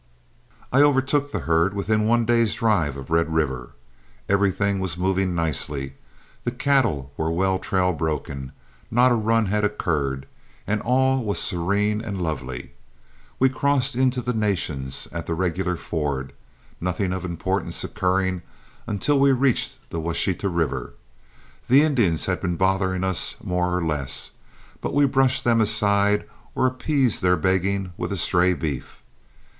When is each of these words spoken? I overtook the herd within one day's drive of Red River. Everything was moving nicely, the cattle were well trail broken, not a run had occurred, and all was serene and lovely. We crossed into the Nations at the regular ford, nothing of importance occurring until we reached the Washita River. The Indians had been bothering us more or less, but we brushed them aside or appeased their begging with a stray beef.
I 0.73 0.81
overtook 0.81 1.31
the 1.31 1.41
herd 1.41 1.75
within 1.75 2.07
one 2.07 2.25
day's 2.25 2.55
drive 2.55 2.97
of 2.97 3.11
Red 3.11 3.31
River. 3.31 3.73
Everything 4.27 4.79
was 4.79 4.97
moving 4.97 5.35
nicely, 5.35 5.93
the 6.43 6.49
cattle 6.49 7.13
were 7.17 7.29
well 7.31 7.59
trail 7.59 7.93
broken, 7.93 8.51
not 8.89 9.11
a 9.11 9.13
run 9.13 9.45
had 9.45 9.63
occurred, 9.63 10.25
and 10.65 10.81
all 10.81 11.23
was 11.23 11.37
serene 11.37 12.01
and 12.01 12.19
lovely. 12.19 12.71
We 13.37 13.49
crossed 13.49 13.93
into 13.95 14.23
the 14.23 14.33
Nations 14.33 15.07
at 15.11 15.27
the 15.27 15.35
regular 15.35 15.75
ford, 15.77 16.33
nothing 16.79 17.13
of 17.13 17.23
importance 17.23 17.83
occurring 17.83 18.41
until 18.87 19.19
we 19.19 19.31
reached 19.31 19.77
the 19.91 19.99
Washita 19.99 20.49
River. 20.49 20.95
The 21.69 21.83
Indians 21.83 22.25
had 22.25 22.41
been 22.41 22.55
bothering 22.55 23.03
us 23.03 23.35
more 23.43 23.77
or 23.77 23.85
less, 23.85 24.31
but 24.81 24.95
we 24.95 25.05
brushed 25.05 25.43
them 25.43 25.61
aside 25.61 26.25
or 26.55 26.65
appeased 26.65 27.21
their 27.21 27.37
begging 27.37 27.93
with 27.97 28.11
a 28.11 28.17
stray 28.17 28.55
beef. 28.55 29.03